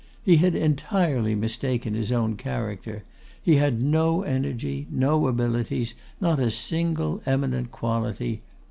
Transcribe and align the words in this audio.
He 0.23 0.37
had 0.37 0.55
entirely 0.55 1.35
mistaken 1.35 1.93
his 1.93 2.11
own 2.11 2.35
character. 2.35 3.03
He 3.39 3.57
had 3.57 3.83
no 3.83 4.23
energy, 4.23 4.87
no 4.89 5.27
abilities, 5.27 5.93
not 6.19 6.39
a 6.39 6.49
single 6.49 7.21
eminent 7.27 7.69
quality. 7.71 8.41